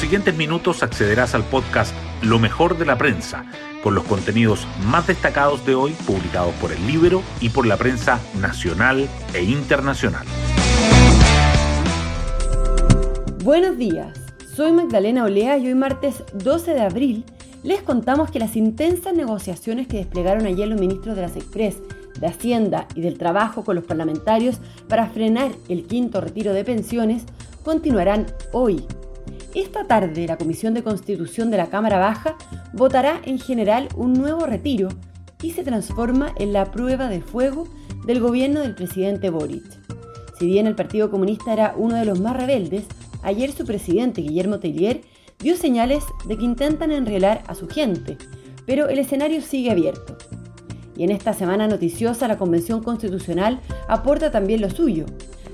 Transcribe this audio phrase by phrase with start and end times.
[0.00, 3.44] siguientes minutos accederás al podcast Lo mejor de la prensa,
[3.82, 8.18] con los contenidos más destacados de hoy publicados por el libro y por la prensa
[8.40, 10.26] nacional e internacional.
[13.44, 14.18] Buenos días,
[14.56, 17.24] soy Magdalena Olea y hoy martes 12 de abril
[17.62, 21.76] les contamos que las intensas negociaciones que desplegaron ayer los ministros de las Express,
[22.18, 27.24] de Hacienda y del Trabajo con los parlamentarios para frenar el quinto retiro de pensiones
[27.62, 28.86] continuarán hoy.
[29.54, 32.36] Esta tarde la Comisión de Constitución de la Cámara Baja
[32.72, 34.88] votará en general un nuevo retiro
[35.42, 37.66] y se transforma en la prueba de fuego
[38.06, 39.64] del gobierno del presidente Boric.
[40.38, 42.84] Si bien el Partido Comunista era uno de los más rebeldes,
[43.22, 45.00] ayer su presidente Guillermo Tellier
[45.40, 48.18] dio señales de que intentan enrielar a su gente,
[48.66, 50.16] pero el escenario sigue abierto.
[50.96, 55.06] Y en esta semana noticiosa la Convención Constitucional aporta también lo suyo.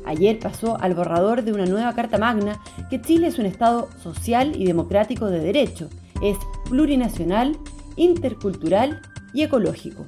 [0.07, 4.53] Ayer pasó al borrador de una nueva Carta Magna que Chile es un Estado social
[4.55, 5.91] y democrático de derecho,
[6.23, 6.37] es
[6.71, 7.59] plurinacional,
[7.97, 9.01] intercultural
[9.35, 10.07] y ecológico.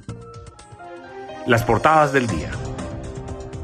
[1.45, 2.49] Las portadas del día.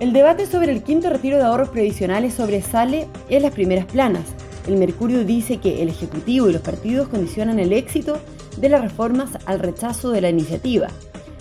[0.01, 4.23] El debate sobre el quinto retiro de ahorros previsionales sobresale en las primeras planas.
[4.67, 8.19] El Mercurio dice que el Ejecutivo y los partidos condicionan el éxito
[8.57, 10.87] de las reformas al rechazo de la iniciativa.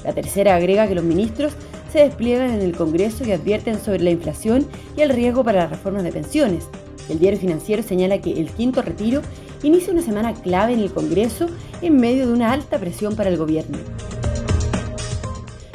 [0.04, 1.54] La tercera agrega que los ministros
[1.94, 5.70] se despliegan en el Congreso y advierten sobre la inflación y el riesgo para las
[5.70, 6.64] reformas de pensiones.
[7.08, 9.22] El diario financiero señala que el quinto retiro
[9.62, 11.46] inicia una semana clave en el Congreso
[11.82, 13.78] en medio de una alta presión para el gobierno.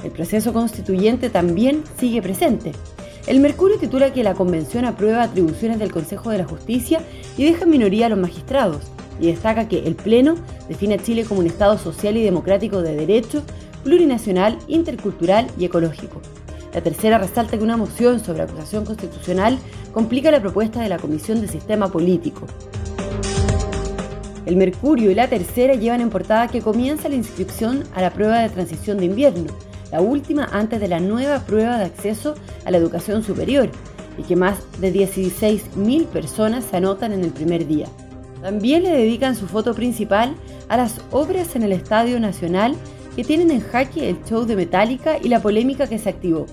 [0.04, 2.74] El proceso constituyente también sigue presente.
[3.26, 7.00] El Mercurio titula que la Convención aprueba atribuciones del Consejo de la Justicia
[7.38, 8.82] y deja en minoría a los magistrados,
[9.22, 10.36] y destaca que el Pleno
[10.68, 13.42] define a Chile como un Estado social y democrático de derecho,
[13.84, 16.22] plurinacional, intercultural y ecológico.
[16.74, 19.58] La tercera resalta que una moción sobre acusación constitucional
[19.94, 22.46] complica la propuesta de la Comisión de Sistema Político.
[24.46, 28.40] El Mercurio y la tercera llevan en portada que comienza la inscripción a la prueba
[28.40, 29.48] de transición de invierno,
[29.92, 33.70] la última antes de la nueva prueba de acceso a la educación superior,
[34.18, 37.88] y que más de 16.000 personas se anotan en el primer día.
[38.42, 40.36] También le dedican su foto principal
[40.68, 42.76] a las obras en el Estadio Nacional
[43.20, 46.46] que tienen en jaque el show de Metallica y la polémica que se activó.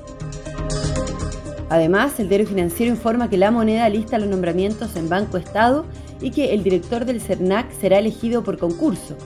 [1.71, 5.87] Además, el diario financiero informa que la moneda lista los nombramientos en Banco Estado
[6.21, 9.17] y que el director del CERNAC será elegido por concurso.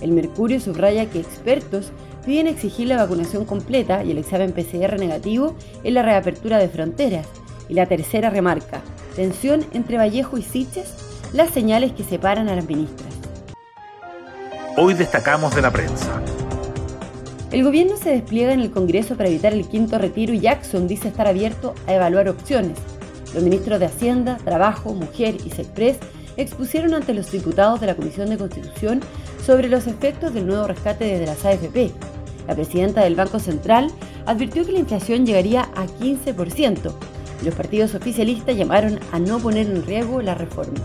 [0.00, 1.90] El Mercurio subraya que expertos
[2.24, 7.26] piden exigir la vacunación completa y el examen PCR negativo en la reapertura de fronteras.
[7.68, 8.82] Y la tercera remarca,
[9.16, 10.94] tensión entre Vallejo y Siches,
[11.32, 13.12] las señales que separan a las ministras.
[14.76, 16.22] Hoy destacamos de la prensa.
[17.54, 21.06] El gobierno se despliega en el Congreso para evitar el quinto retiro y Jackson dice
[21.06, 22.76] estar abierto a evaluar opciones.
[23.32, 25.98] Los ministros de Hacienda, Trabajo, Mujer y Sexpress
[26.36, 29.02] expusieron ante los diputados de la Comisión de Constitución
[29.40, 31.92] sobre los efectos del nuevo rescate desde las AFP.
[32.48, 33.88] La presidenta del Banco Central
[34.26, 36.92] advirtió que la inflación llegaría a 15%
[37.40, 40.80] y los partidos oficialistas llamaron a no poner en riesgo la reforma.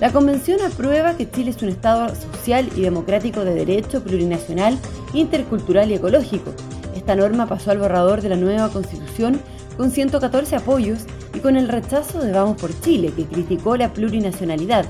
[0.00, 4.78] La Convención aprueba que Chile es un Estado social y democrático de derecho plurinacional,
[5.14, 6.52] intercultural y ecológico.
[6.94, 9.40] Esta norma pasó al borrador de la nueva Constitución
[9.78, 14.84] con 114 apoyos y con el rechazo de Vamos por Chile, que criticó la plurinacionalidad.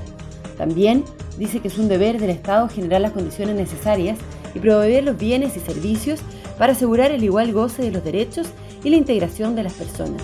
[0.57, 1.05] También
[1.37, 4.17] dice que es un deber del Estado generar las condiciones necesarias
[4.53, 6.19] y proveer los bienes y servicios
[6.57, 8.47] para asegurar el igual goce de los derechos
[8.83, 10.21] y la integración de las personas.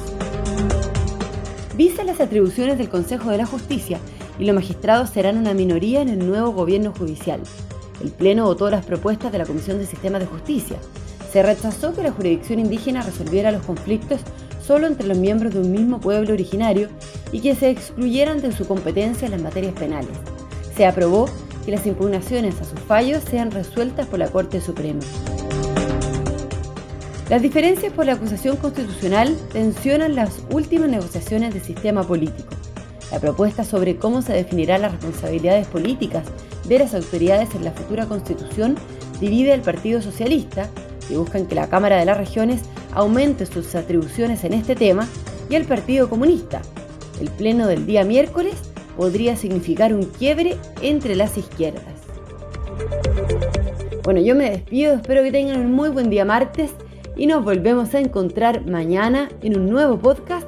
[1.77, 3.99] Vista las atribuciones del Consejo de la Justicia
[4.39, 7.41] y los magistrados serán una minoría en el nuevo gobierno judicial.
[8.03, 10.77] El Pleno votó las propuestas de la Comisión de Sistema de Justicia.
[11.31, 14.21] Se rechazó que la jurisdicción indígena resolviera los conflictos
[14.65, 16.89] solo entre los miembros de un mismo pueblo originario
[17.31, 20.15] y que se excluyeran de su competencia en las materias penales.
[20.75, 21.27] Se aprobó
[21.65, 25.01] que las impugnaciones a sus fallos sean resueltas por la Corte Suprema.
[27.29, 32.53] Las diferencias por la acusación constitucional tensionan las últimas negociaciones del sistema político.
[33.13, 36.25] La propuesta sobre cómo se definirán las responsabilidades políticas
[36.67, 38.75] de las autoridades en la futura constitución
[39.19, 40.67] divide al Partido Socialista,
[41.07, 42.61] que buscan que la Cámara de las Regiones
[42.91, 45.07] aumente sus atribuciones en este tema,
[45.47, 46.63] y al Partido Comunista.
[47.21, 48.55] El pleno del día miércoles
[48.97, 51.83] podría significar un quiebre entre las izquierdas.
[54.03, 56.71] Bueno, yo me despido, espero que tengan un muy buen día martes
[57.15, 60.47] y nos volvemos a encontrar mañana en un nuevo podcast,